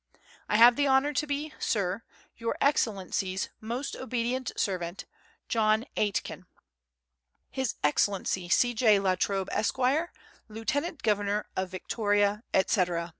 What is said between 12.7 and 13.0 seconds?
No.